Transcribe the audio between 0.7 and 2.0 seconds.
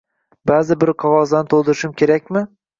bir qog’ozlarni to’ldirishim